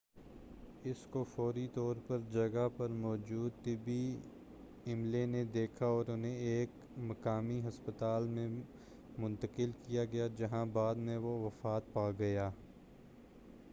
اس 0.83 1.05
کو 1.09 1.23
فوری 1.23 1.67
طور 1.73 1.95
پر 2.07 2.19
جگہ 2.31 2.67
پر 2.77 2.89
موجود 2.89 3.63
طبی 3.63 4.15
عملے 4.87 5.25
نے 5.25 5.43
دیکھا 5.43 5.85
اور 5.85 6.05
اُنہیں 6.07 6.35
ایک 6.35 6.69
مقامی 6.99 7.59
ہسپتال 7.67 8.27
میں 8.27 8.47
منتقل 9.17 9.71
کیا 9.83 10.05
گیا 10.05 10.27
جہاں 10.37 10.65
بعد 10.73 10.95
میں 10.95 11.17
وہ 11.17 11.37
وفات 11.39 11.93
پاگیا 11.93 12.49